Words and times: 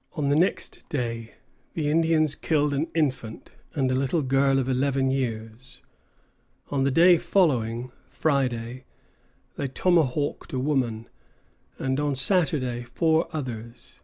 ]On 0.12 0.28
the 0.28 0.36
next 0.36 0.88
day 0.88 1.34
the 1.74 1.88
Indians 1.88 2.36
killed 2.36 2.72
an 2.72 2.86
infant 2.94 3.50
and 3.74 3.90
a 3.90 3.96
little 3.96 4.22
girl 4.22 4.60
of 4.60 4.68
eleven 4.68 5.10
years; 5.10 5.82
on 6.70 6.84
the 6.84 6.90
day 6.92 7.16
following, 7.18 7.90
Friday, 8.06 8.84
they 9.56 9.66
tomahawked 9.66 10.52
a 10.52 10.60
woman, 10.60 11.08
and 11.80 11.98
on 11.98 12.14
Saturday 12.14 12.84
four 12.84 13.26
others. 13.34 14.02